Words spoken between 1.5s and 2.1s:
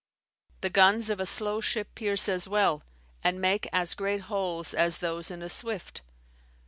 ship